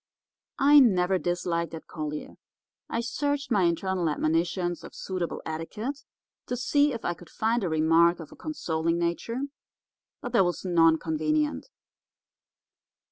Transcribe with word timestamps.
I 0.57 0.79
never 0.79 1.19
disliked 1.19 1.75
Ed 1.75 1.85
Collier. 1.85 2.33
I 2.89 3.01
searched 3.01 3.51
my 3.51 3.65
internal 3.65 4.09
admonitions 4.09 4.83
of 4.83 4.95
suitable 4.95 5.43
etiquette 5.45 6.05
to 6.47 6.57
see 6.57 6.91
if 6.91 7.05
I 7.05 7.13
could 7.13 7.29
find 7.29 7.63
a 7.63 7.69
remark 7.69 8.19
of 8.19 8.31
a 8.31 8.35
consoling 8.35 8.97
nature, 8.97 9.41
but 10.19 10.31
there 10.31 10.43
was 10.43 10.65
none 10.65 10.97
convenient. 10.97 11.67